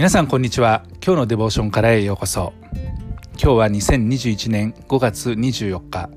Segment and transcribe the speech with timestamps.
[0.00, 0.82] 皆さんこんにちは。
[1.04, 2.54] 今日のデボーションからへようこそ。
[3.32, 6.08] 今日は2021年5月24日。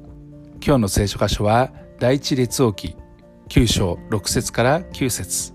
[0.66, 1.70] 今日の聖書箇所は
[2.00, 2.96] 第一列王記
[3.50, 5.54] 9章6節から9節。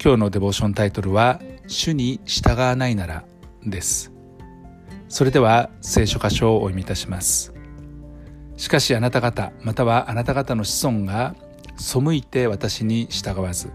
[0.00, 3.24] 今日のデボーションタイトルは主に従わないなら
[3.66, 4.12] です。
[5.08, 7.52] それでは聖書箇所をお読みいたします。
[8.56, 11.34] しかしあなた方またはあなた方の子孫が
[11.76, 13.72] 背いて私に従わず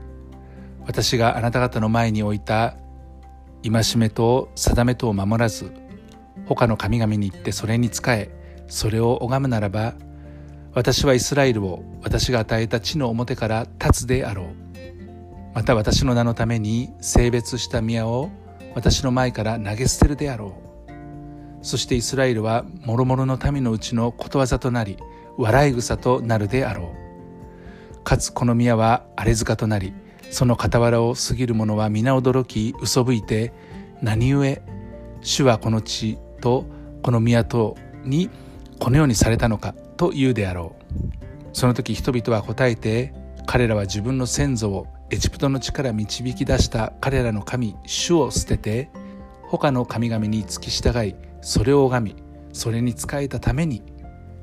[0.85, 2.77] 私があなた方の前に置いた
[3.71, 5.71] 戒めと定めとを守らず
[6.45, 8.29] 他の神々に行ってそれに仕え
[8.67, 9.95] それを拝むならば
[10.77, 14.45] 私はイスラエルを私が与えた地の表から立つであろう。
[15.55, 18.29] また私の名のために性別した宮を
[18.75, 20.55] 私の前から投げ捨てるであろ
[20.87, 21.65] う。
[21.65, 24.97] そしてイスラエルは諸々の民のうちのことわざとなり
[25.35, 26.93] 笑い草となるであろ
[27.95, 28.03] う。
[28.03, 29.95] かつこの宮は荒れ塚となり
[30.29, 33.53] その傍らを過ぎる者は皆驚き嘘吹いて
[34.01, 34.61] 何故
[35.21, 36.65] 主はこの地と
[37.01, 38.29] この宮とに
[38.79, 40.87] このようにされたのかと言うであろう。
[41.53, 43.13] その時人々は答えて
[43.47, 48.91] 彼らは自分の先祖をエジプトの地から導き出した彼らの神主を捨てて
[49.43, 53.81] 他の神々に付き従いそれを拝みそれに仕えたために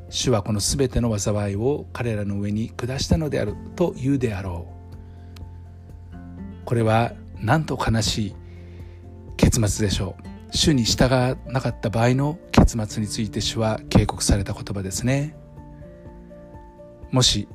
[0.09, 4.74] 主はこの全ての災いを彼らの上に下したのであると言うであろう。
[6.65, 8.35] これはなんと悲しい
[9.37, 10.57] 結末でしょう。
[10.57, 15.37] 主に従わなかった場合の結末について主は警告された言葉ですね。
[17.11, 17.49] もし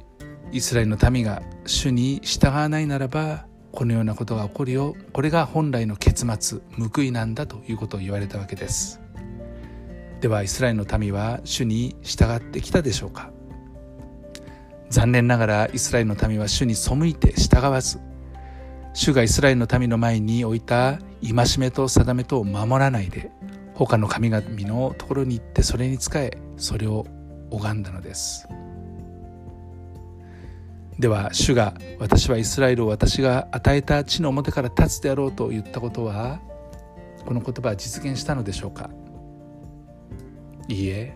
[0.52, 4.96] イスラエルの民が主に従わないならばこのようなことが起こるよ。
[5.14, 9.00] これが本来の結末報いなんだということを言われたわけです。
[10.22, 13.32] ではイスラエルの民は主に従ってきたでしょうか？
[14.90, 18.00] 残念ながらイスラエルの民は主に背いて従わず
[18.94, 23.32] 主がイスラエルの民の前に置いた戒めと定めとを守らないで
[23.74, 27.06] 他の神々のところに行ってそれに仕えそれを
[27.50, 28.48] 拝んだのです。
[31.00, 36.42] では主が私はイスラエルを私が与えた地の表から立つであろうと言ったことは
[37.26, 38.90] この言葉は実現したのでしょうか？
[40.68, 41.16] いいえ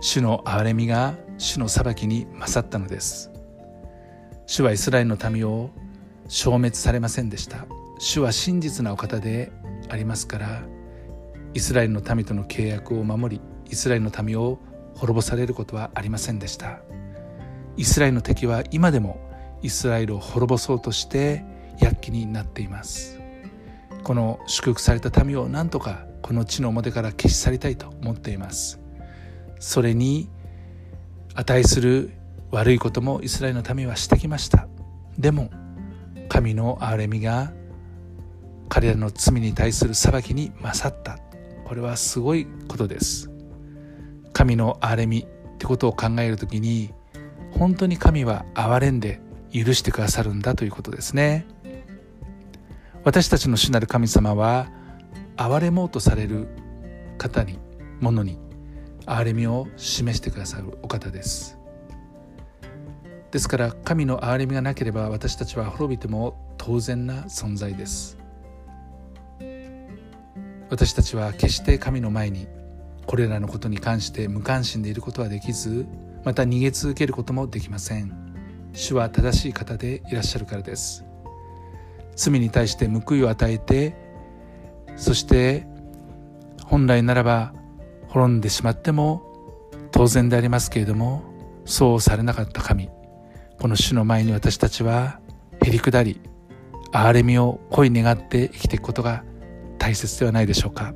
[0.00, 3.30] 主の憐れみが主の裁きに勝ったのです。
[4.46, 5.70] 主はイスラエルの民を
[6.30, 7.66] 消滅されませんでした。
[7.98, 9.50] 主は真実なお方で
[9.88, 10.62] ありますから
[11.52, 14.60] イスラエルの民との契約を守りイスラエルの民を
[14.94, 16.80] 滅ぼされることはありませんでした。
[17.76, 19.20] イスラエルの敵は今でも
[19.60, 21.44] イスラエルを滅ぼそうとして
[21.78, 23.20] 躍起になっています。
[24.04, 28.80] この祝福された民を何とかこの地の表から消し去りたいと思っています。
[29.58, 30.28] それに
[31.34, 32.12] 値する
[32.52, 34.68] 悪いこともイスラエルの民はしてきました。
[35.18, 35.50] でも
[36.30, 37.52] 神の憐れみが
[38.68, 41.18] 彼らの罪に対する裁きに勝った。
[41.64, 43.28] これはすごいことです。
[44.32, 46.94] 神の憐れみってことを考える時に
[47.50, 49.20] 本当に神は憐れんで
[49.52, 51.46] 許してくださるんだということですね。
[53.02, 54.70] 私たちの主なる神様は
[55.36, 56.46] 憐れもうとされる
[57.18, 57.58] 方に
[58.00, 58.38] ものに
[59.04, 61.59] 憐れみを示してくださるお方です。
[63.30, 68.18] ですから神の憐れみがなければ私たちは滅びても当然な存在です。
[70.68, 72.46] 私たちは決して神の前に
[73.06, 75.86] これらのことに関して無関心でいることはできず
[76.24, 78.12] また逃げ続けることもできません。
[78.72, 81.04] 主は正しい方でいらっしゃるからです。
[82.16, 83.96] 罪に対して報いを与えて
[84.96, 85.66] そして
[86.64, 87.54] 本来ならば
[88.08, 89.22] 滅んでしまっても
[89.92, 91.22] 当然でありますけれども
[91.64, 92.90] そうされなかった神。
[93.60, 95.20] この主の前に私たちは
[95.62, 96.18] へりくだり
[96.92, 99.22] 憐れみを恋願って生きていくことが
[99.78, 100.94] 大切ではないでしょうか。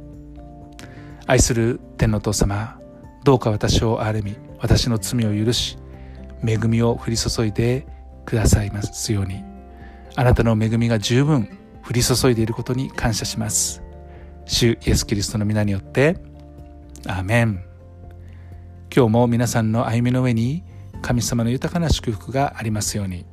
[1.26, 2.80] 愛する天の父様
[3.22, 5.76] どうか私を憐れみ私の罪を許し
[6.42, 7.86] 恵みを降り注いで
[8.24, 9.44] くださいますように。
[10.16, 13.82] あなたの恵みが十分降り注いでいることに感謝します。
[14.46, 16.16] 主イエス・キリストの皆によって
[17.06, 17.62] アーメン。
[18.94, 20.64] 今日も皆さんの歩みの上に
[21.04, 23.26] 神様の豊かな祝福がありますように。